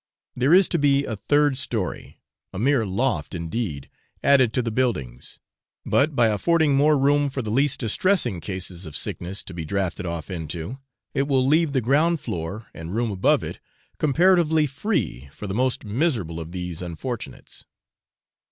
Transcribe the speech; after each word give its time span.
There 0.35 0.51
is 0.51 0.67
to 0.69 0.79
be 0.79 1.05
a 1.05 1.15
third 1.15 1.59
story 1.59 2.17
a 2.51 2.57
mere 2.57 2.87
loft 2.87 3.35
indeed 3.35 3.87
added 4.23 4.51
to 4.53 4.63
the 4.63 4.71
buildings, 4.71 5.37
but 5.85 6.15
by 6.15 6.29
affording 6.29 6.75
more 6.75 6.97
room 6.97 7.29
for 7.29 7.43
the 7.43 7.51
least 7.51 7.79
distressing 7.81 8.41
cases 8.41 8.87
of 8.87 8.97
sickness 8.97 9.43
to 9.43 9.53
be 9.53 9.63
drafted 9.63 10.07
off 10.07 10.31
into, 10.31 10.79
it 11.13 11.27
will 11.27 11.45
leave 11.45 11.73
the 11.73 11.81
ground 11.81 12.19
floor 12.19 12.65
and 12.73 12.95
room 12.95 13.11
above 13.11 13.43
it 13.43 13.59
comparatively 13.99 14.65
free 14.65 15.29
for 15.33 15.45
the 15.45 15.53
most 15.53 15.85
miserable 15.85 16.39
of 16.39 16.51
these 16.51 16.81
unfortunates. 16.81 17.65